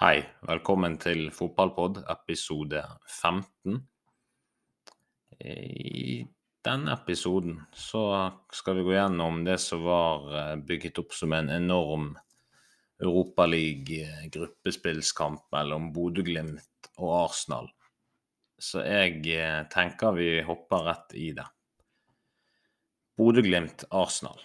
[0.00, 3.84] Hei, velkommen til Fotballpod episode 15.
[5.44, 6.24] I
[6.64, 11.52] denne episoden så skal vi gå gjennom det som var eh, bygget opp som en
[11.52, 12.16] enorm
[12.96, 17.68] Europaliga-gruppespillskamp mellom Bodø-Glimt og Arsenal.
[18.56, 21.44] Så jeg eh, tenker vi hopper rett i det.
[23.20, 24.40] Bodø-Glimt-Arsenal.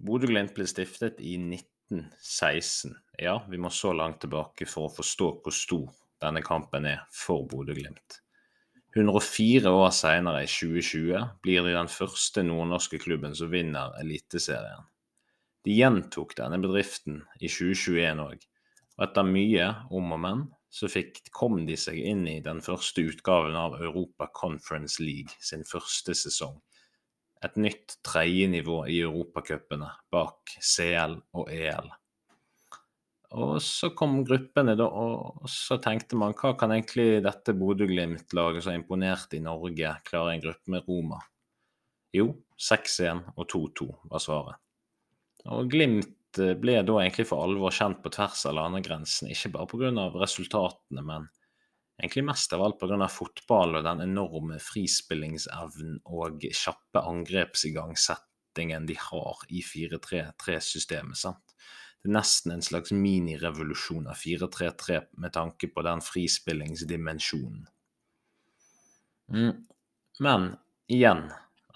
[0.00, 2.96] Bodø-Glimt ble stiftet i 19 1916.
[3.22, 5.90] Ja, vi må så langt tilbake for å forstå hvor stor
[6.22, 8.20] denne kampen er for Bodø-Glimt.
[8.96, 14.86] 104 år senere, i 2020, blir de den første nordnorske klubben som vinner Eliteserien.
[15.66, 18.46] De gjentok denne bedriften i 2021 òg,
[18.96, 23.04] og etter mye om og men, så fikk, kom de seg inn i den første
[23.10, 26.56] utgaven av Europa Conference League sin første sesong
[27.46, 31.88] et nytt tredjenivå i europacupene bak CL og EL.
[33.36, 38.76] Og så kom gruppene, da, og så tenkte man hva kan egentlig dette Bodø-Glimt-laget som
[38.76, 41.18] imponert i Norge, klare en gruppe med Roma?
[42.14, 44.62] Jo, 6-1 og 2-2 var svaret.
[45.52, 49.70] Og Glimt eh, ble da egentlig for alvor kjent på tvers av landegrensene, ikke bare
[49.74, 50.06] pga.
[50.16, 51.28] resultatene, men
[51.96, 53.08] Egentlig mest av alt pga.
[53.08, 61.16] fotball og den enorme frispillingsevnen og kjappe angrepsigangsettingen de har i 4-3-3-systemet.
[61.16, 61.56] sant?
[62.02, 67.64] Det er nesten en slags minirevolusjon av 4-3-3 med tanke på den frispillingsdimensjonen.
[69.32, 69.64] Mm.
[70.20, 70.44] Men
[70.92, 71.24] igjen,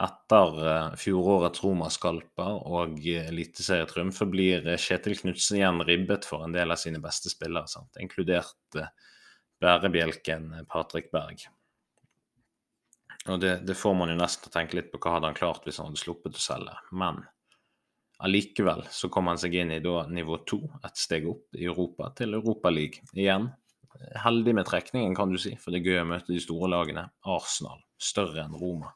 [0.01, 6.77] etter uh, fjorårets Roma-skalper og uh, eliteserietriumfer, blir Kjetil Knutsen igjen ribbet for en del
[6.77, 7.97] av sine beste spillere, sant?
[8.05, 8.85] inkludert
[9.61, 11.45] bærebjelken Patrick Berg.
[13.29, 15.67] Og det, det, får man jo nesten å tenke litt på hva hadde han klart
[15.67, 16.77] hvis han hadde sluppet å selge.
[16.97, 17.21] Men
[18.25, 22.11] allikevel så kom han seg inn i da nivå to, et steg opp i Europa,
[22.17, 23.51] til Europaliga igjen.
[24.25, 27.05] Heldig med trekningen, kan du si, for det er gøy å møte de store lagene.
[27.29, 28.95] Arsenal, større enn Roma.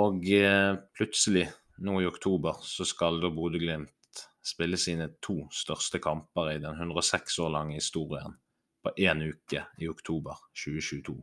[0.00, 1.46] Og eh, plutselig,
[1.86, 7.38] nå i oktober, så skal da Bodø-Glimt spille sine to største kamper i den 106
[7.44, 8.34] år lange historien
[8.82, 11.16] på én uke i oktober 2022.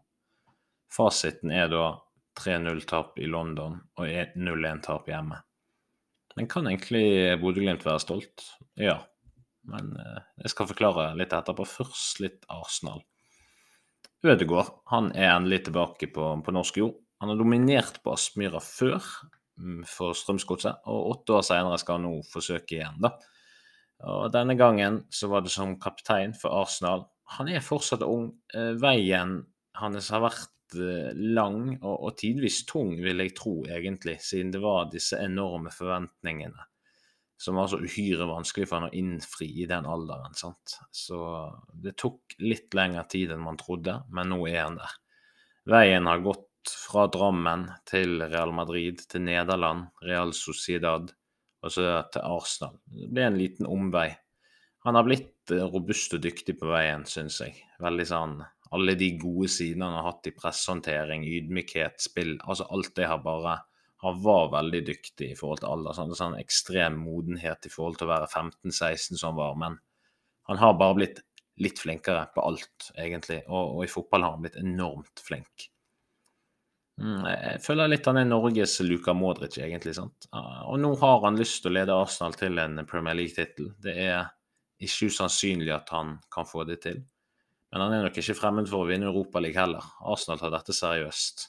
[0.94, 1.86] Fasiten er da
[2.38, 4.08] 3-0-tap i London og
[4.38, 5.42] 0-1-tap hjemme.
[6.38, 8.46] Men kan egentlig Bodø-Glimt være stolt?
[8.78, 9.00] Ja.
[9.68, 11.66] Men eh, jeg skal forklare litt etterpå.
[11.66, 13.02] Først litt Arsenal.
[14.26, 16.96] Ødegaard han er endelig tilbake på, på norsk jord.
[17.22, 19.02] Han har dominert på Aspmyra før
[19.58, 23.02] mm, for Strømsgodset, og åtte år senere skal han nå forsøke igjen.
[23.02, 23.16] da.
[24.06, 28.30] Og Denne gangen så var det som kaptein for Arsenal han er fortsatt ung.
[28.54, 29.42] Eh, veien
[29.82, 34.64] hans har vært eh, lang og, og, tidvis tung, vil jeg tro, egentlig, siden det
[34.64, 36.68] var disse enorme forventningene
[37.38, 40.34] som var så uhyre vanskelig for han å innfri i den alderen.
[40.34, 40.80] sant?
[40.92, 41.20] Så
[41.74, 44.96] det tok litt lengre tid enn man trodde, men nå er han der.
[45.70, 51.14] Veien har gått fra Drammen til Real Madrid, til Nederland, Real Sociedad
[51.62, 52.80] og så til Arsenal.
[52.90, 54.10] Det ble en liten omvei.
[54.86, 57.58] Han har blitt eh, robust og dyktig på veien, syns jeg.
[57.84, 58.38] Veldig sånn
[58.76, 63.22] Alle de gode sidene han har hatt i presshåndtering, ydmykhet, spill Altså alt det har
[63.24, 63.60] bare
[64.04, 65.96] Han var veldig dyktig i forhold til alder.
[65.98, 69.56] Sånn, sånn ekstrem modenhet i forhold til å være 15-16 som han var.
[69.58, 69.80] Men
[70.52, 71.24] han har bare blitt
[71.58, 73.42] litt flinkere på alt, egentlig.
[73.48, 75.66] Og, og i fotball har han blitt enormt flink.
[77.02, 79.96] Mm, jeg føler litt han er Norges Luka Modric, egentlig.
[79.98, 80.30] sant?
[80.32, 83.74] Og nå har han lyst til å lede Arsenal til en Premier League-tittel.
[83.82, 84.30] Det er
[84.84, 87.02] ikke usannsynlig at han kan få det til.
[87.72, 89.88] Men han er nok ikke fremmed for å vinne Europaligaen heller.
[90.08, 91.48] Arsenal tar dette seriøst.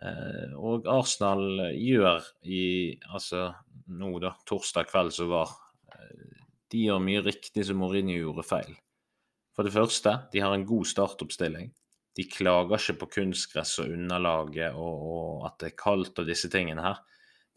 [0.00, 2.62] Eh, og Arsenal gjør i
[3.12, 3.50] Altså
[3.92, 5.50] nå, da, torsdag kveld som var
[5.92, 6.38] eh,
[6.72, 8.72] De gjør mye riktig som Mourinho gjorde feil.
[9.52, 11.68] For det første, de har en god startoppstilling.
[12.16, 16.48] De klager ikke på kunstgress og underlaget og, og at det er kaldt og disse
[16.52, 17.02] tingene her.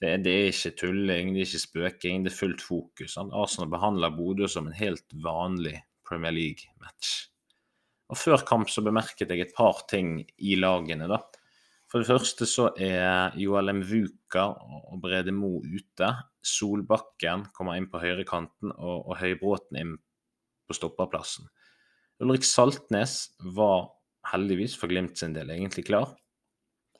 [0.02, 3.16] Det, det, er ikke tulling, det er ikke spøking, det er fullt fokus.
[3.18, 5.78] Arsenal behandler Bodø som en helt vanlig
[6.08, 7.30] Premier League-match.
[8.12, 11.08] Og Før kamp så bemerket jeg et par ting i lagene.
[11.10, 11.24] da.
[11.90, 14.50] For det første så er Joel Mvuka
[14.92, 16.12] og Brede Mo ute.
[16.44, 19.96] Solbakken kommer inn på høyrekanten, og, og Høybråten inn
[20.68, 21.48] på stopperplassen.
[22.22, 23.90] Ulrik Saltnes var
[24.32, 26.14] heldigvis for Glimt sin del egentlig klar.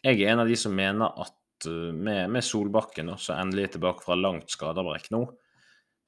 [0.06, 1.34] Jeg er en av de som mener at
[1.68, 5.24] Eh, med, med Solbakken, også endelig tilbake fra langt skadebrekk nå,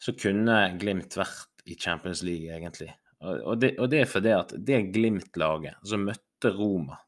[0.04, 2.92] så kunne Glimt vært i Champions League, egentlig.
[3.25, 7.00] Og det, og det er fordi at det Glimt-laget som møtte Roma,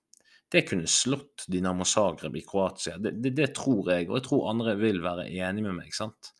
[0.49, 2.97] det kunne slått Dinamo Zagreb i Kroatia.
[2.97, 5.93] Det, det, det, tror jeg, og jeg tror andre vil være enig med meg.
[5.93, 6.31] sant?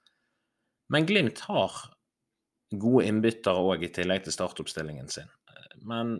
[0.90, 1.76] Men Glimt har
[2.70, 5.30] gode innbyttere òg, i tillegg til startoppstillingen sin.
[5.86, 6.18] Men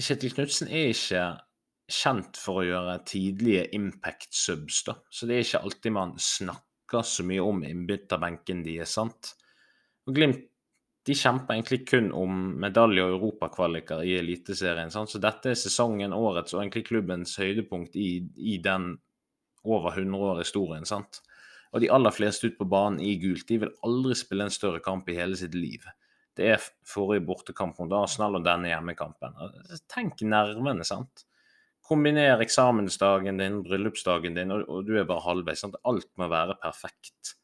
[0.00, 1.24] Kjetil Knutsen er ikke
[1.92, 4.96] kjent for å gjøre tidlige impact subs, da.
[5.10, 9.34] Så det er ikke alltid man snakker så mye om innbytterbenken er, sant.
[10.08, 10.46] Og Glimt
[11.08, 14.92] de kjemper egentlig kun om medalje- og europakvaliker i Eliteserien.
[14.92, 15.10] Sant?
[15.10, 18.92] Så dette er sesongen, årets og egentlig klubbens høydepunkt i, i den
[19.64, 20.84] over 100 år historien.
[20.84, 21.22] sant?
[21.72, 24.82] Og de aller fleste ut på banen i gult de vil aldri spille en større
[24.84, 25.86] kamp i hele sitt liv.
[26.36, 29.36] Det er forrige bortekamp mot Arsenal og denne hjemmekampen.
[29.90, 31.24] Tenk nervene, sant.
[31.90, 35.64] Kombiner eksamensdagen din, bryllupsdagen din, og, og du er bare halvveis.
[35.64, 35.78] Sant?
[35.90, 37.34] Alt må være perfekt.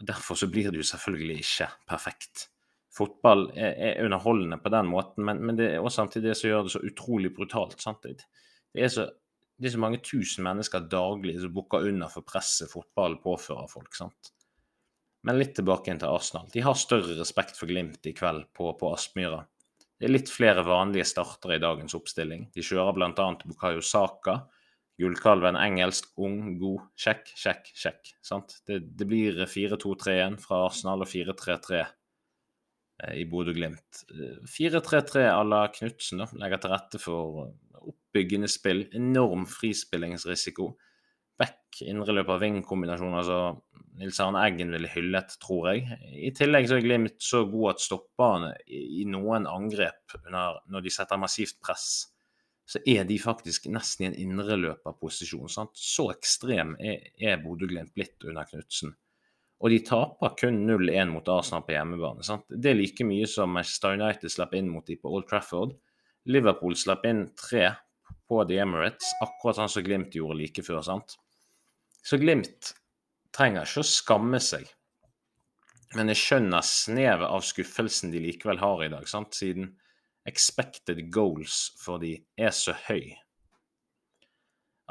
[0.00, 2.48] Derfor så blir det jo selvfølgelig ikke perfekt.
[2.96, 6.48] Fotball er, er underholdende på den måten, men, men, det er også samtidig det som
[6.48, 7.76] gjør det så utrolig brutalt.
[7.84, 8.08] Sant?
[8.08, 9.10] Det er så
[9.56, 13.94] det er så mange tusen mennesker daglig som bukker under for presset fotball påfører folk.
[13.96, 14.32] sant?
[15.24, 16.50] Men litt tilbake inn til Arsenal.
[16.52, 19.40] De har større respekt for Glimt i kveld på, på Aspmyra.
[19.96, 22.50] Det er litt flere vanlige startere i dagens oppstilling.
[22.52, 23.28] De kjører bl.a.
[23.48, 24.42] Bukayo Saka.
[25.00, 26.88] Gullkalven engelsk, ung, god.
[26.96, 28.12] Sjekk, sjekk, sjekk.
[28.68, 34.04] Det, det blir 4-2-3-1 fra Arsenal og 4-3-3 eh, i Bodø-Glimt.
[34.52, 37.46] 4-3-3 à la Knutsen legger til rette for
[37.80, 38.86] oppbyggende spill.
[38.96, 40.70] Enorm frispillingsrisiko.
[41.76, 43.14] Back, indreløper, ving-kombinasjon.
[43.14, 43.60] Altså
[43.98, 45.98] Nils Arne Eggen ville hyllet, tror jeg.
[46.12, 51.18] I tillegg så er Glimt så god at stopperne i noen angrep når de setter
[51.20, 52.12] massivt press,
[52.66, 55.48] så er de faktisk nesten i en indreløperposisjon.
[55.72, 58.94] Så ekstrem er, er Bodø-Glimt blitt under Knutsen.
[59.60, 62.24] Og de taper kun 0-1 mot Arsenal på hjemmebane.
[62.26, 62.44] Sant?
[62.50, 65.76] Det er like mye som Manchester United slapp inn mot dem på Old Trafford.
[66.28, 67.70] Liverpool slapp inn tre
[68.28, 70.82] på The Emirates, akkurat sånn som Glimt gjorde like før.
[70.84, 71.16] sant?
[72.06, 72.70] Så Glimt
[73.34, 74.66] trenger ikke å skamme seg.
[75.98, 79.34] Men jeg skjønner snevet av skuffelsen de likevel har i dag, sant?
[79.34, 79.72] siden
[80.26, 83.14] expected goals for de er så høy.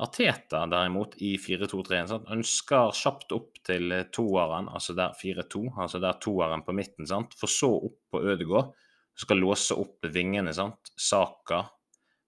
[0.04, 2.02] Arteta derimot i 4-2-3
[2.36, 7.36] ønsker kjapt opp til toeren, altså der 4-2, altså der toeren på midten, sant?
[7.40, 8.74] for så opp på Ødegård.
[9.16, 10.92] Skal låse opp vingene, sant.
[11.00, 11.62] Saka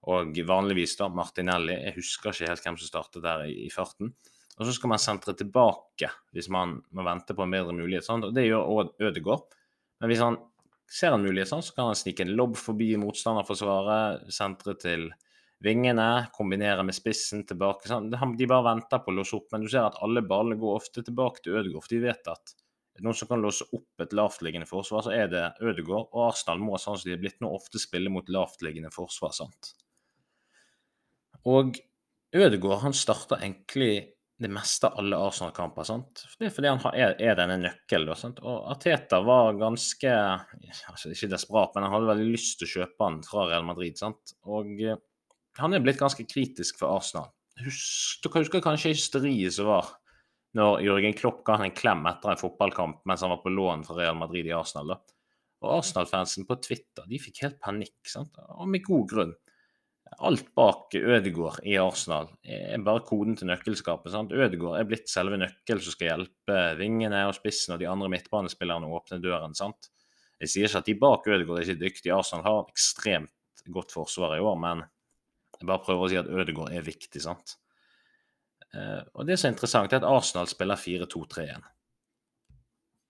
[0.08, 1.76] og vanligvis da Martinelli.
[1.76, 4.14] Jeg husker ikke helt hvem som startet der i, i farten.
[4.58, 8.06] Og så skal man sentre tilbake hvis man må vente på en bedre mulighet.
[8.08, 8.26] Sant?
[8.26, 9.58] Og Det gjør også Ødegaard.
[10.02, 10.38] Men hvis han
[10.90, 15.10] ser en mulighet, sant, så kan han snike en lobb forbi motstanderforsvaret, sentre til
[15.64, 17.90] vingene, kombinere med spissen tilbake.
[17.90, 18.14] Sant?
[18.14, 19.50] De bare venter på å låse opp.
[19.54, 22.56] Men du ser at alle ballene går ofte tilbake til Ødegaard, for de vet at
[23.06, 26.10] noen som kan låse opp et lavtliggende forsvar, så er det Ødegaard.
[26.14, 29.36] Og Arsenal må sånn som de er blitt nå, ofte spille mot lavtliggende forsvar.
[29.38, 29.76] sant?
[31.46, 31.78] Og
[32.36, 35.86] Ødegaard han starter egentlig det meste av alle Arsenal-kamper.
[35.88, 36.24] sant?
[36.38, 38.18] Det er fordi han er, er denne nøkkelen.
[38.20, 38.42] sant?
[38.46, 43.08] Og Ateta var ganske altså Ikke desperat, men han hadde veldig lyst til å kjøpe
[43.08, 43.98] han fra Real Madrid.
[43.98, 44.36] sant?
[44.46, 45.00] Og eh,
[45.58, 47.32] han er blitt ganske kritisk for Arsenal.
[47.66, 49.90] Husk, dere husker kanskje hysteriet som var
[50.58, 53.84] når Jørgen Klopp ga han en klem etter en fotballkamp mens han var på lån
[53.86, 54.94] fra Real Madrid i Arsenal.
[54.94, 55.00] da.
[55.66, 58.38] Og Arsenal-fansen på Twitter de fikk helt panikk, sant?
[58.38, 59.36] og med god grunn.
[60.18, 64.12] Alt bak Ødegaard i Arsenal er bare koden til nøkkelskapet.
[64.12, 64.32] sant?
[64.32, 68.88] Ødegaard er blitt selve nøkkelen som skal hjelpe vingene og spissen og de andre midtbanespillerne
[68.88, 69.56] å åpne døren.
[69.56, 69.90] sant?
[70.40, 72.16] Jeg sier ikke at de bak Ødegaard er ikke dyktige.
[72.16, 74.84] Arsenal har et ekstremt godt forsvar i år, men
[75.58, 77.22] jeg bare prøver å si at Ødegaard er viktig.
[77.22, 77.58] sant?
[78.74, 81.66] Eh, og Det som er interessant, er at Arsenal spiller 4-2-3-1.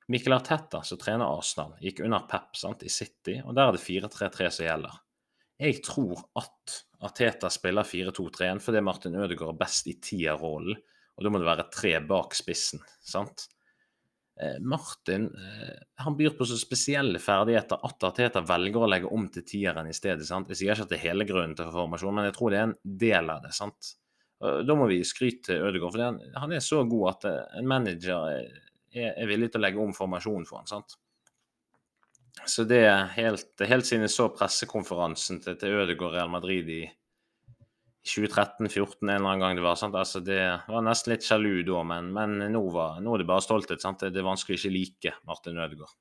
[0.08, 3.84] Mikkel Arteta, som trener Arsenal, gikk under Pep sant, i City, og der er det
[3.84, 5.00] 4-3-3 som gjelder.
[5.60, 10.80] Jeg tror at Arteta spiller 4-2-3-1 fordi Martin Ødegaard er best i tierrollen,
[11.18, 12.82] og da må det være tre bak spissen.
[13.06, 13.48] sant?
[14.42, 19.26] Eh, Martin eh, han byr på så spesielle ferdigheter at Arteta velger å legge om
[19.34, 20.28] til tieren i stedet.
[20.30, 20.50] sant?
[20.54, 22.68] Jeg sier ikke at det er hele grunnen til formasjonen, men jeg tror det er
[22.70, 23.56] en del av det.
[23.58, 23.96] sant?
[24.38, 27.24] Da må vi skryte til Ødegaard, for han, han er så god at
[27.58, 28.60] en manager er,
[28.94, 31.00] er villig til å legge om formasjonen for han, sant?
[32.46, 36.82] Så det er helt, helt siden jeg så pressekonferansen til, til Ødegaard Real Madrid i
[38.08, 39.76] 2013-2014 en eller annen gang det var.
[39.80, 39.96] sant?
[39.96, 43.44] Altså Det var nesten litt sjalu da, men, men nå, var, nå, er det bare
[43.44, 43.84] stolthet.
[43.84, 44.06] sant?
[44.06, 45.96] Det er vanskelig å ikke like Martin Ødegaard.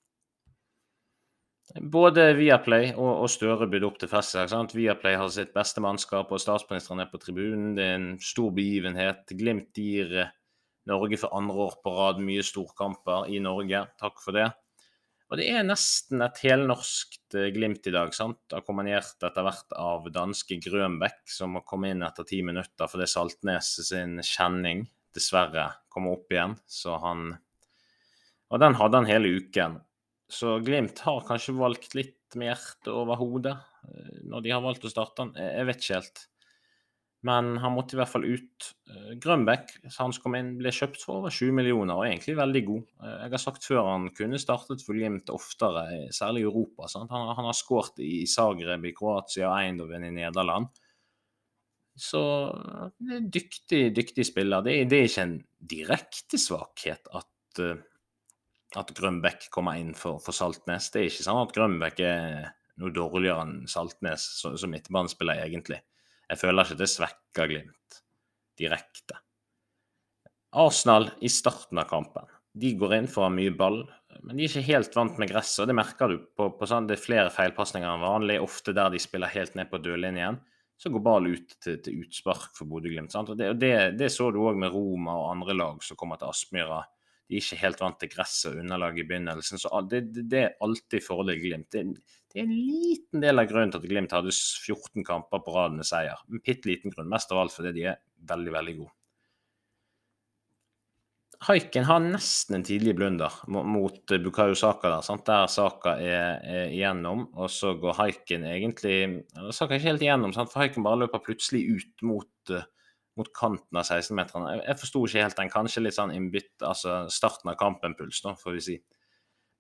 [1.83, 4.37] Både Viaplay og, og Støre bydde opp til fest.
[4.75, 7.73] Viaplay har sitt beste mannskap, og statsministeren er på tribunen.
[7.75, 9.27] Det er en stor begivenhet.
[9.35, 10.31] Glimt gir eh,
[10.87, 13.83] Norge for andre år på rad mye storkamper i Norge.
[13.99, 14.47] Takk for det.
[15.27, 18.39] Og det er nesten et helnorsk eh, Glimt i dag, sant?
[18.55, 23.73] akkompagnert etter hvert av danske Grønbæk, som må komme inn etter ti minutter fordi Saltnes
[23.89, 24.85] sin kjenning
[25.17, 26.55] dessverre kommer opp igjen.
[26.71, 27.33] Så han
[28.53, 29.81] Og den hadde han hele uken.
[30.31, 34.87] Så Glimt har kanskje valgt litt med hjertet over hodet eh, når de har valgt
[34.87, 35.35] å starte han.
[35.35, 36.27] Jeg vet ikke helt.
[37.27, 38.69] Men han måtte i hvert fall ut.
[38.91, 42.37] Eh, Grønbæk, han som kom inn, ble kjøpt for over 20 millioner og er egentlig
[42.39, 42.83] veldig god.
[43.03, 46.91] Eh, jeg har sagt før han kunne startet for Glimt oftere, særlig i Europa.
[46.93, 47.11] Sant?
[47.15, 50.71] Han, han har skåret i Zagreb i Kroatia Eindhoven i Nederland.
[51.97, 54.63] Så er dyktig, dyktig spiller.
[54.63, 55.39] Det er, det er ikke en
[55.73, 57.33] direkte svakhet at
[58.77, 60.91] at Grønbæk kommer inn for, for, Saltnes.
[60.93, 62.49] Det er ikke sånn at Grønbæk er
[62.83, 65.79] noe dårligere enn Saltnes som midtbanespiller, egentlig.
[66.27, 68.01] Jeg føler ikke det svekker Glimt
[68.59, 69.21] direkte.
[70.57, 72.27] Arsenal i starten av kampen.
[72.57, 73.83] De går inn for mye ball,
[74.25, 75.67] men de er ikke helt vant med gresset.
[75.69, 79.01] Det merker du på, på sånn, det er flere feilpasninger enn vanlig, ofte der de
[79.03, 80.41] spiller helt ned på dødlinjen.
[80.81, 83.13] Så går ball ut til, til utspark for Bodø-Glimt.
[83.37, 86.83] Det, det, det, så du òg med Roma og andre lag som kommer til Aspmyra
[87.27, 89.59] de er ikke helt vant til gresset og underlag i begynnelsen.
[89.59, 91.75] Så det, det, det er alltid fordel Glimt.
[91.75, 91.83] Det,
[92.37, 95.73] det, er en liten del av grunnen til at Glimt hadde 14 kamper på rad
[95.79, 96.21] med seier.
[96.29, 98.93] En bitte liten grunn, mest av alt fordi de er veldig, veldig gode.
[101.47, 104.89] Haiken har nesten en tidlig blunder mot Bukayo Saka.
[104.95, 105.27] Der sant?
[105.29, 108.97] Der Saka er, er, igjennom, og så går Haiken egentlig
[109.51, 110.53] Saka er ikke helt igjennom, sant?
[110.53, 112.65] for Haiken bare løper plutselig ut mot uh,
[113.17, 114.51] mot kanten av 16-meterne.
[114.53, 115.53] Jeg, jeg forsto ikke helt den.
[115.53, 118.77] Kanskje litt sånn innbytt, altså starten av kampen-puls, får vi si.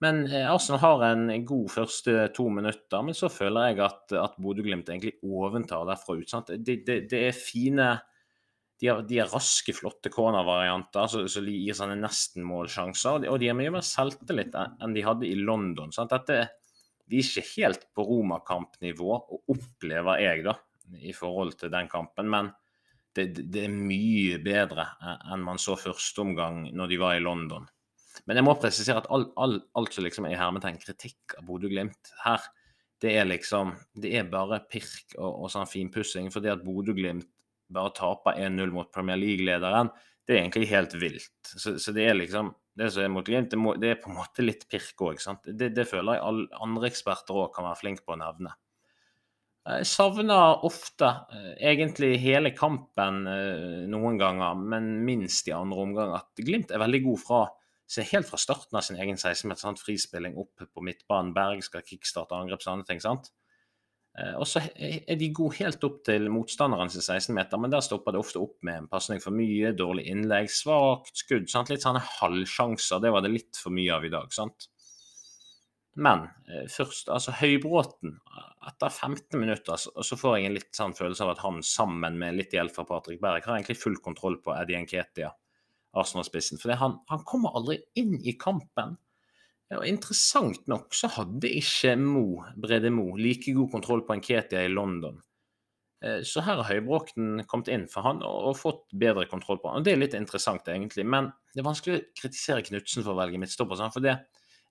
[0.04, 4.36] Men eh, Arsenal har en god første to minutter, men så føler jeg at, at
[4.42, 6.28] Bodø-Glimt egentlig overtar derfra ut.
[6.30, 6.52] sant?
[6.52, 7.94] Det, de, de er fine
[8.80, 13.24] de har, de har, raske, flotte corner-varianter som så, så gir sånne nesten-målsjanser.
[13.30, 15.94] Og de har mye mer selvtillit enn de hadde i London.
[15.96, 16.12] Sant?
[16.12, 16.50] Dette,
[17.08, 19.16] de er ikke helt på romakampnivå,
[19.54, 20.58] opplever jeg, da,
[21.00, 22.28] i forhold til den kampen.
[22.32, 22.52] Men
[23.16, 24.90] det, det, er mye bedre
[25.32, 27.64] enn man så første omgang når de var i London.
[28.26, 31.46] Men jeg må presisere at alt all, alt som liksom er i hermetegn kritikk av
[31.49, 32.44] Bodø-Glimt her,
[33.04, 36.30] det er liksom Det er bare pirk og, og sånn finpussing.
[36.32, 37.28] For det at Bodø-Glimt
[37.73, 39.90] bare taper 1-0 mot Premier League-lederen,
[40.26, 41.35] det er egentlig helt vilt.
[41.42, 44.11] Så, så, det er liksom Det som er mot Glimt, det, må, det er på
[44.11, 45.20] en måte litt pirk òg.
[45.46, 48.52] Det, det føler jeg alle andre eksperter òg kan være flinke på å nevne.
[49.66, 56.12] Jeg savner ofte eh, egentlig hele kampen eh, noen ganger, men minst i andre omgang,
[56.20, 57.40] at Glimt er veldig god fra
[57.86, 62.34] se helt fra starten av sin egen 16-meter, frispilling opp på midtbanen, Berg skal kickstarte
[62.36, 63.02] angrep, og sånne ting.
[63.02, 63.30] sant?
[64.16, 68.16] Eh, og så er de gode helt opp til motstanderen sin 16-meter, men der stopper
[68.16, 71.50] det ofte opp med en pasning for mye, dårlig innlegg, svakt skudd.
[71.52, 71.72] sant?
[71.72, 73.02] Litt sånne halvsjanser.
[73.04, 74.32] Det var det litt for mye av i dag.
[74.34, 74.70] sant?
[75.96, 78.18] Men eh, først, altså Høybråten.
[78.66, 82.18] Etter 15 minutter så, så får jeg en litt sånn følelse av at han sammen
[82.20, 85.30] med litt hjelp fra Patrick Berg har egentlig full kontroll på Eddie Nketia,
[85.98, 86.60] Arsenal-spissen.
[86.62, 88.96] For han, han, kommer aldri inn i kampen.
[89.74, 92.26] Og Interessant nok så hadde ikke Mo,
[92.62, 95.18] Brede Mo like god kontroll på Nketia i London.
[96.04, 99.80] Eh, så her har Høybråkten kommet inn for han og, fått bedre kontroll på han.
[99.80, 101.06] Og Det er litt interessant, egentlig.
[101.08, 103.80] Men det er vanskelig å kritisere Knutsen for å velge midtstopper.
[103.94, 104.18] For det,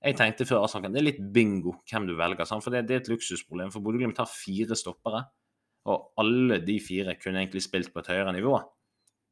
[0.06, 2.46] jeg tenkte før Arsenal Det er litt bingo hvem du velger.
[2.54, 3.74] For det, det, er et luksusproblem.
[3.74, 5.26] For Bodø-Glimt har fire stoppere,
[5.90, 8.58] og alle de fire kunne egentlig spilt på et høyere nivå.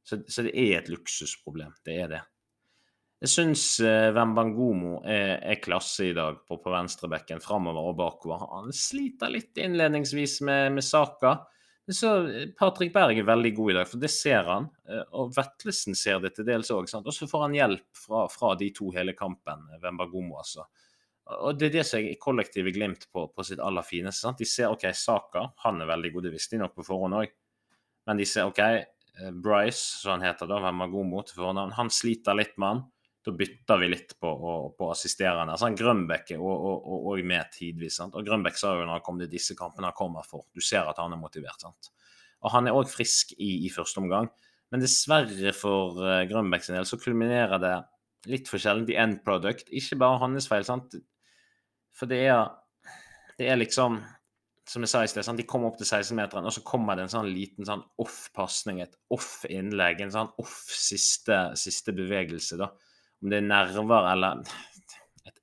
[0.04, 1.74] Så, så det er et luksusproblem.
[1.86, 2.22] Det er det.
[3.24, 8.44] Jeg syns uh, Wembangomo er, er, klasse i dag på, på venstrebekken, framover og bakover.
[8.52, 11.38] Han sliter litt innledningsvis med, med Saka.
[11.92, 14.70] Så eh, Patrick Berg er veldig god i dag, for det ser han.
[14.90, 16.88] Eh, og Vetlesen ser det til dels òg.
[16.88, 20.68] Og så får han hjelp fra, fra, de to hele kampen, Wembagomo altså.
[21.48, 24.26] Og det er det som er kollektivet Glimt på, på sitt aller fineste.
[24.26, 24.40] Sant?
[24.40, 27.36] De ser OK, Saka han er veldig god, det visste de nok på forhånd òg.
[28.08, 28.84] Men de ser OK, eh,
[29.44, 32.84] Bryce, som han heter da, hvem Wembagomo til fornavn, han sliter litt med han
[33.24, 34.30] da bytter vi litt på,
[34.78, 35.56] på assisterende.
[35.56, 37.98] Altså, Grønbekk er òg med tidvis.
[38.02, 38.18] Sant?
[38.20, 40.44] Og Grønbekk sa jo når han kom til disse kampene han kommer for.
[40.52, 41.62] Du ser at han er motivert.
[41.64, 41.92] sant?
[42.44, 44.28] Og han er òg frisk i, i, første omgang.
[44.74, 47.78] Men dessverre for uh, Grønbekk sin del så kulminerer det
[48.34, 49.72] litt for sjelden i end product.
[49.72, 50.98] Ikke bare hans feil, sant.
[51.96, 52.52] For det er,
[53.40, 54.02] det er liksom
[54.70, 55.40] som jeg sa i sted, sant?
[55.40, 58.96] de kommer opp til 16-meteren, og så kommer det en sånn liten sånn off-pasning, et
[59.12, 62.60] off-innlegg, en sånn off siste, siste bevegelse.
[62.62, 62.72] da
[63.24, 64.44] om det er nerver eller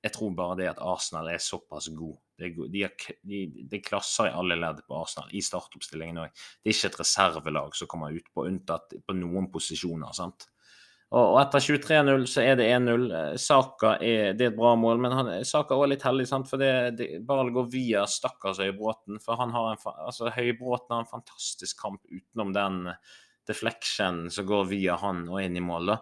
[0.03, 2.17] Jeg tror bare det at Arsenal er såpass god.
[2.37, 2.91] Det er, de er,
[3.25, 6.43] de, de klasser i alle ledd på Arsenal, i startoppstillingen òg.
[6.61, 10.13] Det er ikke et reservelag som kommer utpå, unntatt på noen posisjoner.
[10.17, 10.47] sant?
[11.11, 13.09] Og, etter 23-0 så er det 1-0.
[13.41, 16.47] Saka er, det er et bra mål, men han, Saka er også litt heldig, sant?
[16.47, 19.19] for det, det ballen går via stakkars Høybråten.
[19.23, 22.79] For han har en, altså Høybråten har en fantastisk kamp utenom den
[23.49, 25.91] deflection som går via han og inn i mål.
[25.91, 25.99] da.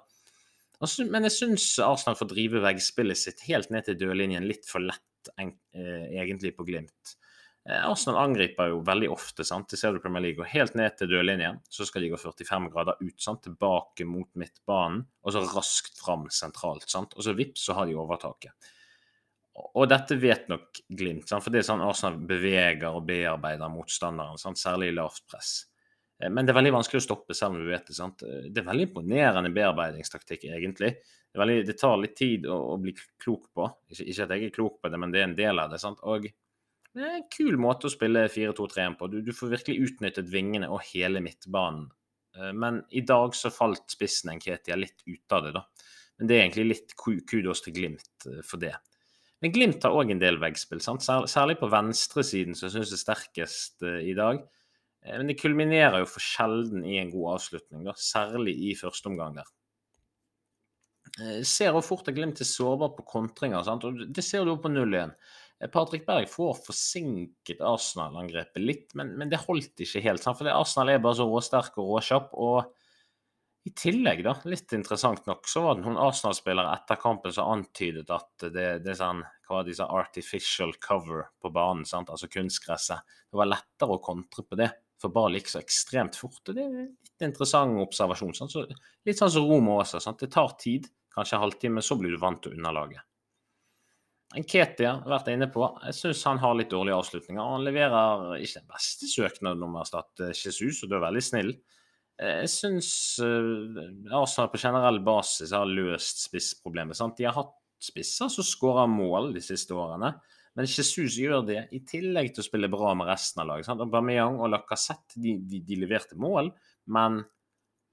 [1.10, 5.34] Men jeg syns Arsenal får drive veggspillet sitt helt ned til dødlinjen litt for lett.
[5.42, 7.18] eh, egentlig på Glimt.
[7.68, 9.70] Eh, Arsenal angriper jo veldig ofte, sant?
[9.70, 10.42] det ser du Premier League.
[10.42, 13.44] og Helt ned til dørlinjen så skal de gå 45 grader ut, sant?
[13.46, 16.88] tilbake mot midtbanen, og så raskt fram sentralt.
[16.90, 17.16] sant?
[17.18, 18.72] Og så vips, så har de overtaket.
[19.76, 21.44] Og dette vet nok Glimt, sant?
[21.44, 24.62] for det er sånn Arsenal beveger og bearbeider motstanderen, sant?
[24.62, 25.54] særlig i lavt press.
[26.24, 27.98] Eh, men det er veldig vanskelig å stoppe, selv om du vet det.
[27.98, 28.24] sant?
[28.24, 30.96] Eh, det er veldig imponerende bearbeidingstaktikk, egentlig.
[31.30, 33.68] Det, veldig, det tar litt tid å, å, bli klok på.
[33.92, 35.84] Ikke, ikke, at jeg er klok på det, men det er en del av det.
[35.84, 36.02] sant?
[36.08, 36.32] Og
[36.96, 39.10] det er en kul måte å spille 4-2-3-1 på.
[39.12, 41.88] Du, du, får virkelig utnyttet vingene og hele midtbanen.
[42.38, 45.66] Eh, men i dag så falt spissen Nketia litt ut av det, da.
[46.20, 48.74] Men det er egentlig litt kudos til Glimt for det.
[49.40, 51.06] Men Glimt har òg en del veggspill, sant?
[51.06, 54.42] særlig på venstresiden, som jeg syns er sterkest uh, i dag.
[55.08, 59.38] Men det kulminerer jo for sjelden i en god avslutning, da, særlig i første omgang
[59.38, 59.48] der.
[61.20, 63.88] Jeg ser hvor fort Glimt er sårbar på kontringer, sant?
[63.88, 65.16] og det ser du på 0-1.
[65.68, 70.24] Patrick Berg får forsinket Arsenal-angrepet litt, men, men, det holdt ikke helt.
[70.24, 70.40] Sant?
[70.40, 72.30] For Arsenal er bare så råsterk og råkjapp.
[72.40, 72.76] og
[73.68, 78.08] i tillegg, da, litt interessant nok, så var det noen Arsenal-spillere etter kampen som antydet
[78.16, 82.12] at det, det er sånn hva de sa, artificial cover på banen, sant?
[82.14, 83.18] altså kunstgresset.
[83.28, 84.70] Det var lettere å kontre på det,
[85.02, 86.40] for bare gikk så ekstremt fort.
[86.46, 88.34] og Det er litt interessant observasjon.
[88.38, 88.56] Sant?
[88.56, 88.64] Så,
[89.06, 90.02] litt sånn som Roma også.
[90.04, 90.24] Sant?
[90.24, 93.04] Det tar tid, kanskje en halvtime, så blir du vant til underlaget.
[94.38, 95.64] Nketia har vært inne på.
[95.88, 97.42] Jeg syns han har litt dårlige avslutninger.
[97.42, 101.50] Han leverer ikke den beste søknaden om å erstatte Jesus, og du er veldig snill.
[102.20, 102.92] Eh, jeg syns
[103.24, 103.80] uh,
[104.20, 106.98] Arsenal på generell basis har løst spissproblemet.
[107.00, 107.18] Sant?
[107.18, 110.14] De har hatt spisser som skårer mål de siste årene,
[110.58, 113.70] men Jesus gjør det i tillegg til å spille bra med resten av laget.
[113.70, 113.82] Sant?
[113.86, 116.52] Aubameyang og Lacassette de, de, de, leverte mål,
[116.92, 117.22] men,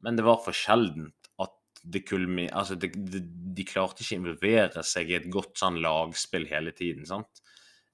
[0.03, 1.26] men, det var for sjeldent
[2.07, 2.49] kulmi...
[2.51, 7.07] Altså, de, de, klarte ikke å involvere seg i et godt sånn lagspill hele tiden.
[7.09, 7.43] sant?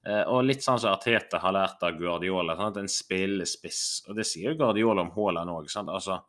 [0.03, 2.57] Eh, og litt sånn som Arteta har lært av Guardiola.
[2.59, 2.81] Sant?
[2.81, 3.81] En spillespiss.
[4.09, 5.69] Og det sier Guardiola om Haaland òg.
[5.83, 6.19] Altså,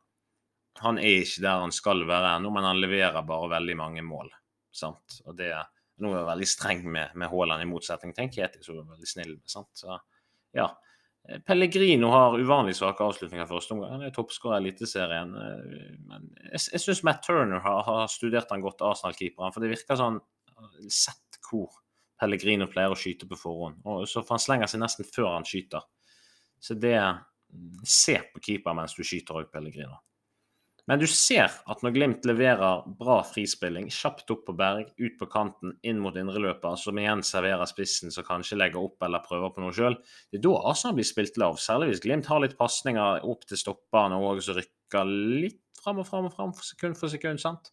[0.83, 4.33] han er ikke der han skal være ennå, men han leverer bare veldig mange mål.
[4.75, 5.21] Sant?
[5.27, 5.55] Og det
[6.03, 9.07] Nå er jeg veldig streng med, med Haaland, i motsetning til Ketil, som er veldig
[9.07, 9.37] snill.
[9.47, 9.69] Sant?
[9.79, 9.95] Så,
[10.59, 10.65] ja.
[11.47, 13.95] Pellegrino har uvanlig svake avslutninger første omgang.
[13.97, 15.33] Han er toppskårer i Eliteserien.
[15.41, 19.55] Eh, men jeg, jeg syns Matt Turner har, har studert han godt, Arsenal-keeperen.
[19.55, 20.21] For det virker sånn
[20.93, 21.73] Sett hvor
[22.21, 23.81] Pellegrino pleier å skyte på forhånd.
[23.91, 25.83] Og så for Han slenger seg nesten før han skyter.
[26.63, 26.99] Så det
[27.87, 30.01] Se på keeper mens du skyter òg, Pellegrino.
[30.85, 35.29] Men du ser at når Glimt leverer bra frispilling, kjapt opp på Berg, ut på
[35.33, 39.65] kanten, inn mot indreløper, som igjen serverer spissen, som kanskje legger opp eller prøver på
[39.65, 39.97] noe sjøl,
[40.29, 41.57] det er da Arsenal blir spilt lav.
[41.63, 46.09] Særlig hvis Glimt har litt pasninger opp til stopperne og så rykker litt fram og
[46.09, 47.41] fram og fram for sekund for sekund.
[47.41, 47.73] sant?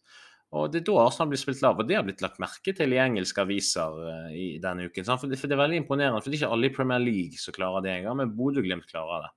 [0.52, 2.92] Og Det er da Arsenal blir spilt lav, og det har blitt lagt merke til
[2.92, 5.06] i engelske aviser uh, i denne uken.
[5.08, 7.40] For det, for det, er veldig imponerende, for det er ikke alle i Premier League
[7.40, 9.30] som klarer det engang, men Bodø-Glimt klarer det.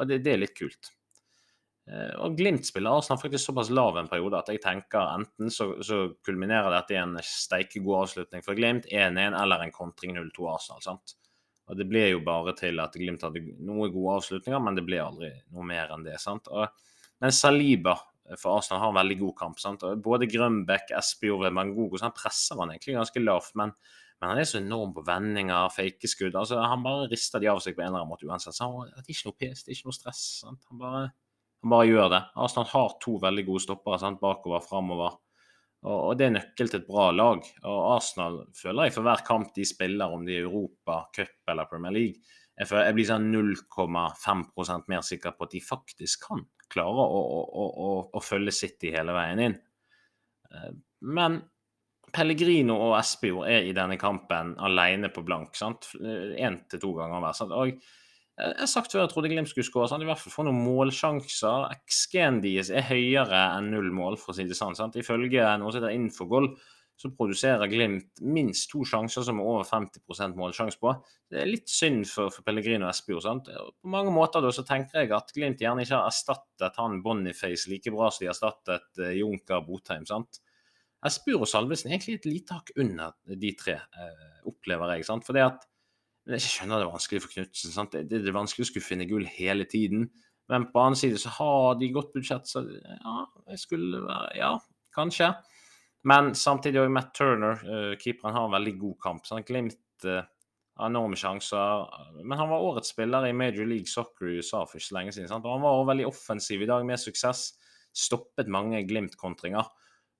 [0.00, 0.92] Og det, det, er litt kult.
[1.88, 5.72] Uh, og Glimt spiller Arsenal faktisk såpass lav en periode at jeg tenker enten så,
[5.82, 10.52] så kulminerer dette i en steike god avslutning for Glimt, 1-1, eller en kontring 0-2
[10.52, 10.84] Arsenal.
[10.84, 11.16] sant?
[11.70, 15.00] Og Det ble jo bare til at Glimt hadde noen gode avslutninger, men det ble
[15.02, 16.18] aldri noe mer enn det.
[16.22, 16.50] sant?
[16.50, 16.66] Og,
[17.22, 17.96] men Saliba
[18.38, 19.58] for Arsenal har en veldig god kamp.
[19.62, 19.86] Sant?
[20.02, 23.56] Både Grønbæk, Espejord og Mangogo så han presser han egentlig ganske lavt.
[23.58, 23.72] Men,
[24.20, 26.36] men, han er så enorm på vendinger, fakeskudd.
[26.38, 28.56] Altså, han bare rister de av seg på en eller annen måte uansett.
[28.56, 30.22] Så han, det er ikke noe pes, det er ikke noe stress.
[30.44, 30.62] Sant?
[30.70, 31.04] Han, bare,
[31.60, 32.20] han bare gjør det.
[32.40, 34.20] Arsenal har to veldig gode stoppere sant?
[34.22, 35.18] bakover, framover.
[35.80, 37.44] Og, og, det er nøkkel til et bra lag.
[37.64, 41.68] Og Arsenal føler jeg for hver kamp de spiller, om de er Europa, cup eller
[41.68, 46.42] Premier League, jeg, føler, jeg blir sånn 0,5% mer sikker på at de faktisk kan
[46.70, 49.56] klare å, å, å, å følge City hele veien inn.
[50.52, 50.74] Eh,
[51.08, 51.38] men
[52.12, 55.56] Pellegrino og Espejord er i denne kampen alene på blank.
[55.56, 57.54] Én til to ganger hver.
[57.54, 57.80] Og
[58.40, 59.88] jeg har sagt før jeg trodde Glimt skulle skåre.
[59.90, 60.04] Sant?
[60.04, 61.70] I hvert fall få noen målsjanser.
[61.86, 64.76] XG-en deres er høyere enn null mål, for å si det sånn.
[64.78, 64.98] sant?
[65.00, 66.52] Ifølge noe som heter Infogol,
[67.00, 70.92] så produserer Glimt minst to sjanser som er over 50% målsjanse på.
[71.32, 73.48] Det er litt synd for, for Pellegrino og sant?
[73.48, 77.72] På mange måter da, så tenker jeg at Glimt gjerne ikke har erstattet han Boniface
[77.72, 80.04] like bra som de har erstattet uh, Junker Botheim.
[80.08, 80.42] sant?
[81.08, 85.08] Espio og Salvesen er egentlig et lite hakk under de tre, uh, opplever jeg.
[85.08, 85.24] sant?
[85.24, 85.69] Fordi det
[86.30, 87.90] at Jeg skjønner det er vanskelig for Knutsen.
[87.92, 90.08] Det, det, er vanskelig å skulle finne gull hele tiden.
[90.50, 93.16] Men på annen side så har de godt budsjett, så ja,
[93.52, 94.52] jeg skulle være Ja,
[94.96, 95.30] kanskje.
[96.10, 99.26] Men samtidig òg Matt Turner, uh, keeperen, har en veldig god kamp.
[99.26, 100.22] Så han Glimt uh,
[100.80, 101.84] enorme sjanser.
[102.24, 105.14] Men han var årets spiller i Major League Soccer i USA for ikke så lenge
[105.16, 105.28] siden.
[105.30, 105.46] Sant?
[105.46, 107.50] Og han var også veldig offensiv i dag, med suksess.
[107.96, 109.68] Stoppet mange Glimt-kontringer.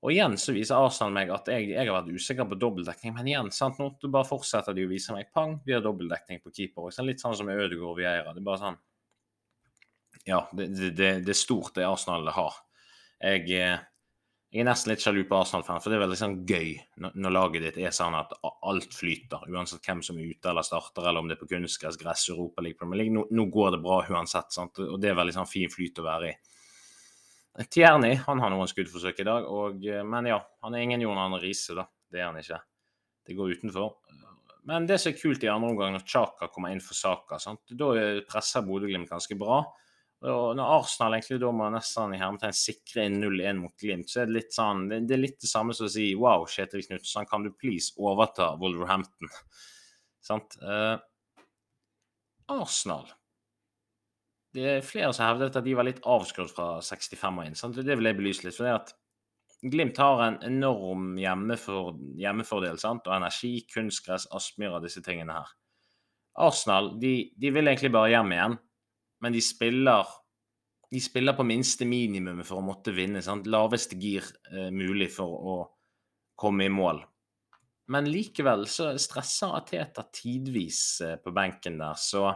[0.00, 3.28] Og igjen så viser Arsenal meg at jeg, jeg har vært usikker på dobbeltdekning, men
[3.28, 6.88] igjen, sant, nå bare fortsetter de å vise meg pang, vi har dobbeltdekning på keeper.
[6.94, 8.32] Sånn, litt sånn som Ødegaard og Vieira.
[8.32, 8.80] Det er bare sånn
[10.24, 12.56] Ja, det, det, det, er stort, det Arsenal har.
[13.20, 13.76] Jeg, eh,
[14.50, 16.72] jeg er nesten litt sjalu på Arsenal-fan, for det er veldig sånn gøy
[17.04, 20.66] når, når, laget ditt er sånn at alt flyter, uansett hvem som er ute eller
[20.66, 23.14] starter, eller om det er på kunstgress, gress, Europa League, Premier League.
[23.14, 24.80] Nå, nå, går det bra uansett, sant?
[24.80, 26.49] og det er veldig sånn fin flyt å være i.
[27.68, 31.18] Tierney han har noen skuddforsøk i dag, og, eh, men ja, han er ingen Jon
[31.20, 31.84] Arne Riise, da.
[32.10, 32.60] Det er han ikke.
[33.26, 33.92] Det går utenfor.
[34.68, 37.62] Men det som er kult i andre omgang, når Chaka kommer inn for Saka, sant?
[37.70, 37.92] da
[38.28, 39.62] presser Bodø-Glimt ganske bra.
[40.20, 44.28] Og når Arsenal egentlig da må nesten i hermetegn sikre 0-1 mot Glimt, så er
[44.28, 47.46] det litt sånn det, er litt det samme som å si Wow, Kjetil Knutsen, kan
[47.46, 49.32] du please overta Wolverhampton?
[50.28, 50.58] Sant?
[50.60, 50.98] Eh,
[52.52, 53.08] Arsenal
[54.54, 57.58] det er flere som hevdet at de var litt avskrudd fra 65 og inn.
[57.58, 57.78] Sant?
[57.78, 58.56] Det vil jeg belyse litt.
[58.56, 58.96] for det at
[59.60, 63.04] Glimt har en enorm hjemmefor, hjemmefordel sant?
[63.04, 65.50] og energi, kunstgress, Aspmyra, disse tingene her.
[66.40, 68.56] Arsenal de, de, vil egentlig bare hjem igjen,
[69.20, 70.14] men de spiller,
[70.88, 73.20] de spiller på minste minimum for å måtte vinne.
[73.20, 73.50] Sant?
[73.52, 75.58] Laveste gir eh, mulig for å
[76.40, 77.02] komme i mål.
[77.92, 82.30] Men likevel så stresser Ateta tidvis eh, på benken der, så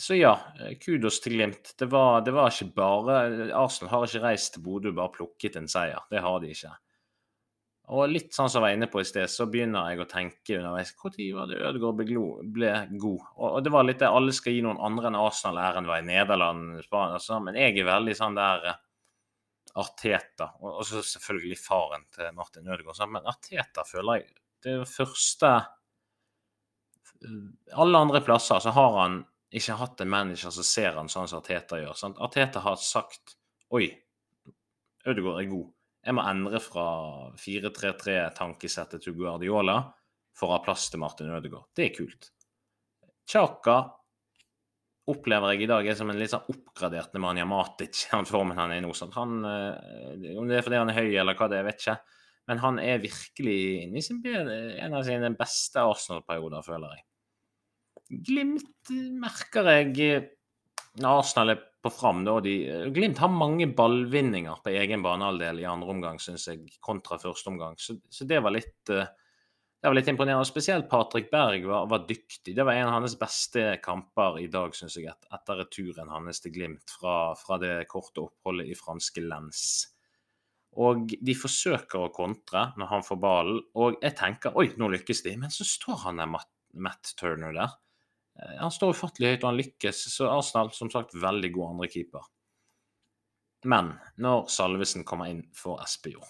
[0.00, 1.74] så ja, eh, kudos til Glimt.
[1.78, 3.16] Det var, det var, ikke bare
[3.56, 6.00] Arsenal har ikke reist til Bodø bare plukket en seier.
[6.10, 6.72] Det har de ikke.
[7.90, 10.60] Og litt sånn som jeg var inne på i sted, så begynner jeg å tenke
[10.60, 11.96] underveis Når var det Ødegaard
[12.54, 13.24] ble god?
[13.34, 16.06] Og, det var litt det alle skal gi noen andre enn Arsenal æren var i
[16.06, 18.78] Nederland, Spania, sånn, men jeg er veldig sånn der eh,
[19.80, 24.32] Arteta, og så selvfølgelig faren til Martin Ødegaard, sånn, men Arteta føler jeg
[24.64, 25.50] Det første
[27.74, 31.40] Alle andre plasser så har han ikke hatt en manager som ser han sånn som
[31.40, 31.96] Arteta gjør.
[31.98, 32.20] Sant?
[32.22, 33.36] Arteta har sagt
[33.74, 33.86] Oi,
[35.06, 35.68] Ødegaard er god.
[36.06, 36.84] Jeg må endre fra
[37.38, 39.78] 4-3-3-tankesettet til Guardiola
[40.36, 41.68] for å ha plass til Martin Ødegaard.
[41.76, 42.30] Det er kult.
[43.30, 43.76] Chaka
[45.10, 48.74] opplever jeg i dag er som en litt sånn oppgradert Nemanja Matic, den formen han
[48.74, 48.94] er i nå.
[48.96, 49.14] Sant?
[49.18, 51.98] Han, eh, om det er fordi han er høy eller hva det er, vet ikke.
[52.50, 57.04] Men han er virkelig inne i sin, en av sine beste Arsenal-perioder, føler jeg.
[58.10, 60.22] Glimt merker jeg
[60.98, 62.24] når Arsenal er på fram.
[62.44, 62.54] De,
[62.94, 67.78] Glimt har mange ballvinninger på egen banehalvdel i andre omgang, syns jeg, kontra første omgang.
[67.80, 69.06] Så, så det, var litt, det,
[69.86, 70.48] var litt, imponerende.
[70.48, 72.56] Spesielt Patrick Berg var, var, dyktig.
[72.56, 76.54] Det var en av hans beste kamper i dag, syns jeg, etter returen hans til
[76.58, 79.64] Glimt fra, fra, det korte oppholdet i franske Lens.
[80.80, 85.24] Og de forsøker å kontre når han får ballen, og jeg tenker oi, nå lykkes
[85.26, 85.38] de.
[85.40, 87.78] Men så står han der, Matt, Matt Turner der.
[88.40, 90.02] Eh, han står ufattelig høyt, og han lykkes.
[90.14, 92.26] Så Arsenal, som sagt, veldig god andrekeeper.
[93.70, 96.28] Men når Salvesen kommer inn for Espejord,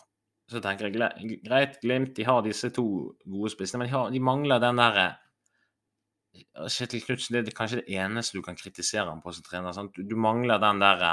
[0.51, 2.85] så tenker jeg greit, Glimt de har disse to
[3.23, 5.05] gode spissene, men de, har, de mangler den derre
[6.35, 9.77] eh, Kjetil Knutsen, det er kanskje det eneste du kan kritisere ham på som trener.
[9.77, 9.95] Sant?
[9.95, 11.13] Du, mangler den derre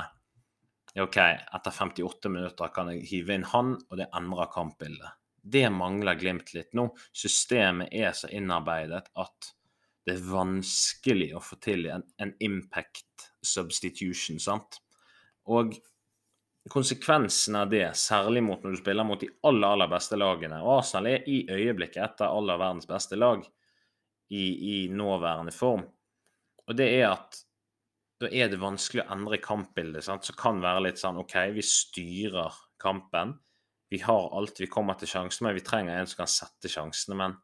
[0.98, 5.14] OK, etter 58 minutter kan jeg hive inn han, og det endrer kampbildet.
[5.48, 6.90] Det mangler Glimt litt nå.
[7.14, 9.52] Systemet er så innarbeidet at
[10.08, 14.80] det er vanskelig å få til en, en impact substitution, sant?
[15.52, 15.76] Og
[16.72, 20.78] konsekvensen av det, særlig mot når du spiller mot de aller, aller beste lagene og
[20.78, 23.44] Arsenal er i øyeblikket et av aller verdens beste lag
[24.32, 25.84] i, i nåværende form.
[26.68, 27.42] Og det er at
[28.22, 30.08] da er det vanskelig å endre kampbildet.
[30.08, 30.26] Sant?
[30.26, 33.36] Så kan være litt sånn OK, vi styrer kampen.
[33.92, 37.16] Vi har alt, vi kommer til sjansene, men vi trenger en som kan sette sjansene.
[37.20, 37.38] Men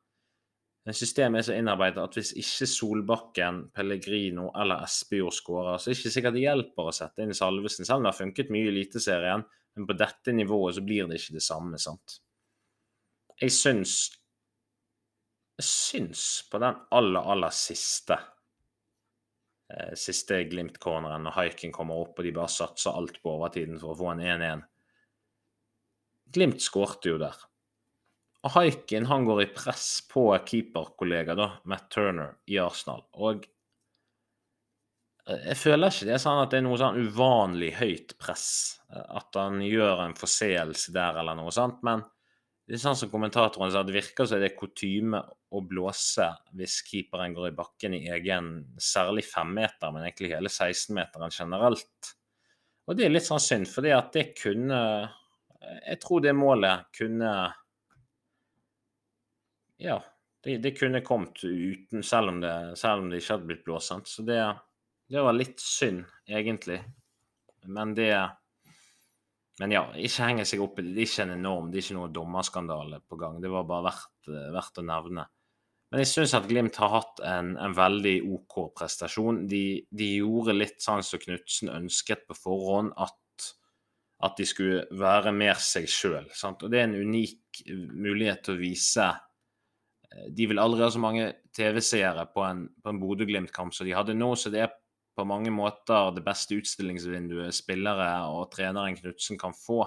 [0.91, 6.01] Systemet er så innarbeidet at hvis ikke Solbakken, Pellegrino eller Espejord skårer, så er det
[6.01, 8.73] ikke sikkert det hjelper å sette inn Salvesen, selv om det har funket mye i
[8.73, 9.45] Eliteserien.
[9.77, 12.19] Men på dette nivået så blir det ikke det samme, sant.
[13.39, 13.95] Jeg syns
[15.53, 18.17] Jeg syns på den aller, aller siste
[19.69, 23.93] eh, siste Glimt-corneren, når Haiken kommer opp og de bare satser alt på overtiden for
[23.93, 24.63] å få en 1-1
[26.33, 27.37] Glimt skårte jo der.
[28.51, 33.05] Haikin han går i press på keeperkollega da, Matt Turner i Arsenal.
[33.15, 33.45] Og
[35.23, 38.81] jeg føler ikke det er sånn at det er noe sånn uvanlig høyt press.
[38.91, 41.79] At han gjør en forseelse der eller noe sånt.
[41.87, 42.03] Men
[42.67, 45.21] det er sånn som kommentatoren sa, det virker som det er kutyme
[45.53, 46.27] å blåse
[46.59, 52.13] hvis keeperen går i bakken i egen særlig femmeter, men egentlig hele 16-meteren generelt.
[52.87, 54.79] Og det er litt sånn synd, fordi at det kunne
[55.63, 57.29] Jeg tror det målet kunne
[59.83, 59.97] ja,
[60.43, 64.09] det, det, kunne kommet uten, selv om det, selv om det ikke hadde blitt blåsendt.
[64.11, 64.39] Så det,
[65.11, 66.81] det, var litt synd, egentlig.
[67.67, 68.13] Men det
[69.61, 70.95] men ja, ikke henge seg opp i det.
[70.95, 73.37] Er ikke en enorm, det er ikke noe dommerskandale på gang.
[73.41, 75.27] Det var bare verdt, verdt å nevne.
[75.93, 79.43] Men jeg syns at Glimt har hatt en, en veldig OK prestasjon.
[79.49, 83.45] De, de, gjorde litt sånn som Knutsen ønsket på forhånd, at,
[84.25, 86.25] at de skulle være mer seg sjøl.
[86.25, 87.61] Og det er en unik
[87.93, 89.21] mulighet til å vise eh,
[90.29, 94.15] De vil aldri ha så mange TV-seere på en, på en Bodø-Glimt-kamp som de hadde
[94.17, 94.73] nå, så det er
[95.13, 99.85] på mange måter det beste utstillingsvinduet spillere og treneren Knutsen kan få,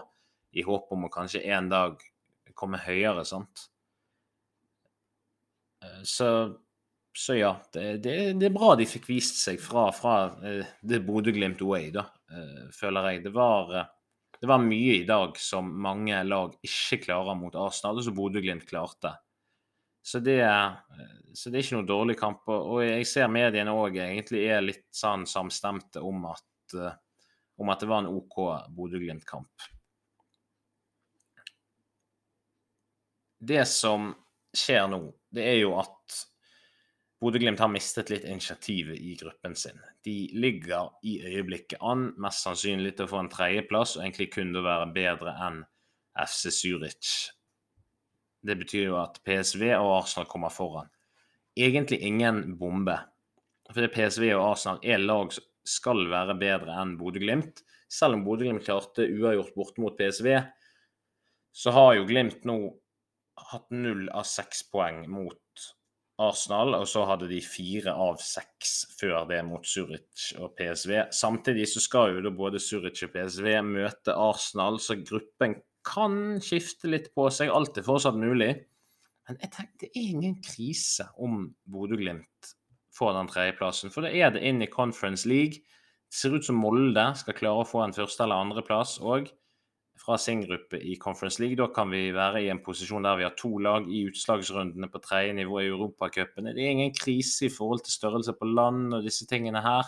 [0.56, 1.98] i håp om å kanskje en dag
[2.56, 3.24] komme høyere.
[3.28, 3.66] sant?
[5.84, 6.30] Eh, så,
[7.16, 11.02] så ja, det, det, det, er bra de fikk vist seg fra, fra uh, det
[11.04, 13.26] Bodø-Glimt Way, da, uh, føler jeg.
[13.26, 13.74] Det var,
[14.40, 18.66] det var, mye i dag som mange lag ikke klarer mot Arsenal, og som Bodø-Glimt
[18.70, 19.16] klarte.
[20.06, 20.38] Så det,
[21.34, 22.44] så det, er ikke noe dårlig kamp.
[22.46, 26.76] Og jeg ser mediene òg egentlig er litt sånn samstemte om at,
[27.58, 28.36] om at det var en OK
[28.76, 29.66] Bodø-Glimt-kamp.
[33.50, 34.12] Det som
[34.54, 35.02] skjer nå,
[35.34, 36.22] det er jo at
[37.18, 39.82] Bodø-Glimt har mistet litt initiativet i gruppen sin.
[40.06, 44.62] De ligger i øyeblikket an, mest sannsynlig til å få en tredjeplass, og egentlig kunne
[44.62, 45.64] være bedre enn
[46.14, 47.16] FC Zürich.
[48.46, 50.90] Det betyr jo at PSV og Arsenal kommer foran.
[51.56, 52.98] Egentlig ingen bombe.
[53.72, 57.64] Fordi PSV og Arsenal er lag som skal være bedre enn Bodø-Glimt.
[57.90, 60.28] Selv om Bodø-Glimt klarte uavgjort borte mot PSV,
[61.56, 62.58] så har jo Glimt nå
[63.50, 65.40] hatt null av seks poeng mot
[66.22, 71.10] Arsenal, og så hadde de fire av seks før det mot Zurich og PSV.
[71.12, 76.90] Samtidig så skal jo da både Zurich og PSV møte Arsenal, så gruppen kan skifte
[76.90, 77.52] litt på seg.
[77.54, 78.52] Alt er fortsatt mulig.
[79.26, 82.52] Men jeg tenker det er ingen krise om Bodø-Glimt
[82.96, 85.60] får den tredjeplassen, for det er det inn i Conference League.
[86.06, 89.28] Det ser ut som Molde skal klare å få en første- eller andreplass òg
[90.00, 91.56] fra sin gruppe i Conference League.
[91.56, 95.02] Da kan vi være i en posisjon der vi har to lag i utslagsrundene på
[95.02, 96.52] tredje nivå i Europacupen.
[96.54, 99.84] Det er ingen krise i forhold til størrelse på land og disse tingene her.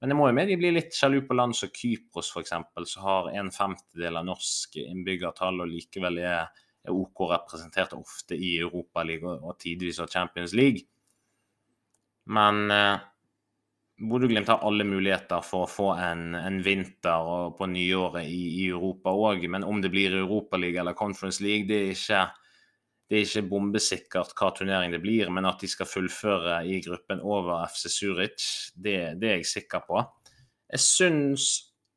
[0.00, 2.54] Men det må jo med de blir litt sjalu på land som Kypros f.eks.,
[2.94, 6.48] som har en femtedel av norsk innbyggertall og likevel er,
[6.86, 10.86] er OK representert ofte i Europaligaen og tidvis av Champions League.
[12.32, 13.02] Men eh,
[14.00, 19.12] Bodø-Glimt har alle muligheter for å få en, en vinter på nyåret i, i Europa
[19.12, 19.44] òg.
[19.52, 22.22] Men om det blir Europaliga eller Conference League, det er, ikke,
[23.10, 25.32] det er ikke bombesikkert hva turnering det blir.
[25.34, 28.44] Men at de skal fullføre i gruppen over FC Zurich,
[28.74, 30.04] det, det er jeg sikker på.
[30.70, 31.46] Jeg syns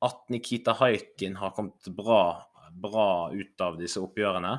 [0.04, 2.42] at Nikita Haikin har kommet bra,
[2.74, 4.56] bra ut av disse oppgjørene.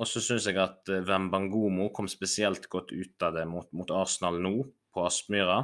[0.00, 4.40] Og så syns jeg at Wembangomo kom spesielt godt ut av det mot, mot Arsenal
[4.40, 4.54] nå,
[4.96, 5.58] på Aspmyra.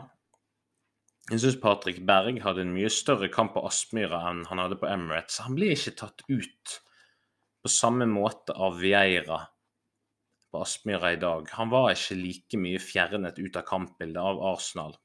[1.33, 4.93] Jeg syns Patrick Berg hadde en mye større kamp på Aspmyra enn han hadde på
[4.93, 5.41] Emirates.
[5.45, 6.77] Han ble ikke tatt ut
[7.73, 9.43] samme måte av Vieira
[10.49, 11.49] på Aspmyra i dag.
[11.59, 14.97] Han var ikke like mye fjernet ut av kampbildet av Arsenal.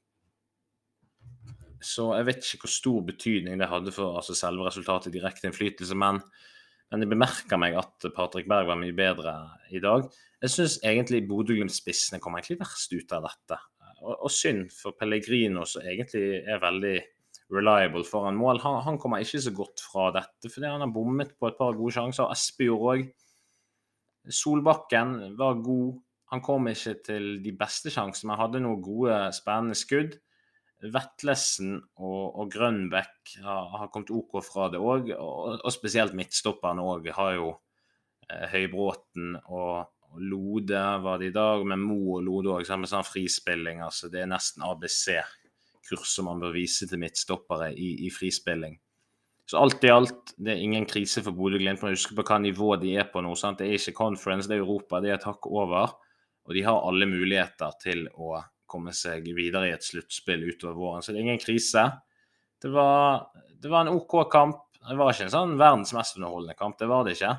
[1.84, 5.96] Så jeg vet ikke hvor stor betydning det hadde for altså selve resultatet direkte innflytelse,
[6.00, 6.22] men,
[6.88, 9.34] men jeg bemerker meg at Patrick Berg var mye bedre
[9.68, 10.08] i dag.
[10.44, 13.60] Jeg syns egentlig Bodø-Glimt-spissene kom egentlig verst ut av dette.
[14.00, 16.96] Og, og synd for Pellegrino, som egentlig er veldig
[17.52, 18.60] reliable foran mål.
[18.64, 21.76] Han, han, kommer ikke så godt fra dette, fordi han har bommet på et par
[21.76, 22.30] gode sjanser.
[22.32, 23.06] Espejord òg.
[24.32, 25.98] Solbakken var god.
[26.32, 30.16] Han kom ikke til de beste sjansene, men hadde noen gode, spennende skudd.
[30.84, 36.84] Vetlesen og, og Grønbæk har, har, kommet OK fra det òg, og, og, spesielt midtstopperne
[36.84, 37.46] òg har jo
[38.28, 42.90] eh, Høybråten og, og Lode var det i dag, med Mo og Lode òg, med
[42.90, 43.80] sånn frispilling.
[43.86, 44.66] altså Det er nesten
[45.84, 48.78] ABC-kurs som man bør vise til midtstoppere i, i, frispilling.
[49.46, 51.82] Så alt i alt, det er ingen krise for Bodø-Glimt.
[51.82, 53.34] Man husker på hva nivå de er på nå.
[53.34, 53.58] sant?
[53.58, 55.92] Det er ikke conference, det er Europa, det er et hakk over.
[56.46, 61.02] Og de har alle muligheter til å komme seg videre i et sluttspill utover våren.
[61.02, 61.84] Så det er ingen krise.
[62.60, 63.28] Det var,
[63.60, 64.62] det var en OK kamp.
[64.84, 67.34] Det var ikke en sånn verdens mest underholdende kamp, det var det ikke.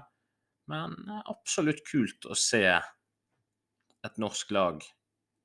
[0.70, 0.96] Men
[1.30, 4.82] absolutt kult å se et norsk lag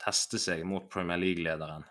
[0.00, 1.84] teste seg mot Premier League-lederen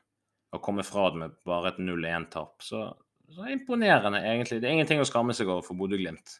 [0.56, 2.64] og komme fra det med bare et 0-1-tap.
[2.66, 2.84] Så,
[3.30, 4.60] så imponerende, egentlig.
[4.62, 6.40] Det er ingenting å skamme seg over for Bodø-Glimt.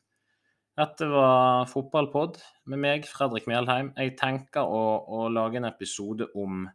[0.80, 2.40] Dette var Fotballpod
[2.72, 3.92] med meg, Fredrik Mjelheim.
[4.00, 6.68] Jeg tenker å, å lage en episode om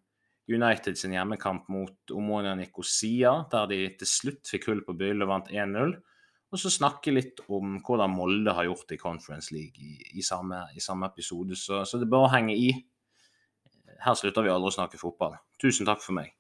[0.51, 5.33] United sin hjemmekamp mot Omonia Nikosia, der de til slutt fikk hull på byllen og
[5.33, 5.97] vant 1-0
[6.55, 10.23] og så snakke litt om hvordan Molde har gjort det i Conference League i, i,
[10.23, 11.59] samme, i samme, episode.
[11.59, 12.69] Så, så det å henge i.
[14.05, 15.35] Her slutter vi aldri å snakke fotball.
[15.59, 16.31] Tusen takk for meg.